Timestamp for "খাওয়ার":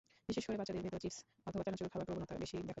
1.91-2.07